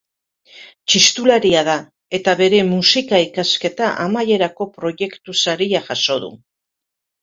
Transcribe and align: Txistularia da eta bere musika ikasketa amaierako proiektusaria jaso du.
Txistularia 0.93 1.61
da 1.67 1.75
eta 2.19 2.35
bere 2.41 2.63
musika 2.71 3.21
ikasketa 3.29 3.93
amaierako 4.09 4.71
proiektusaria 4.81 5.87
jaso 5.95 6.23
du. 6.29 6.37